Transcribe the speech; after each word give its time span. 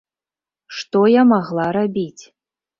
Што 0.77 1.03
я 1.19 1.27
магла 1.35 1.69
рабіць? 1.81 2.19